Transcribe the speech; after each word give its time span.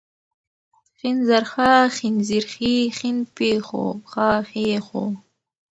ښ 0.97 1.01
زر 1.27 1.43
ښا، 1.51 1.73
ښېن 1.95 2.15
زير 2.27 2.45
ښې، 2.53 2.73
ښين 2.97 3.17
پيښ 3.35 3.57
ښو، 3.67 3.85
ښا 4.11 4.29
ښې 4.49 4.65
ښو 4.87 5.03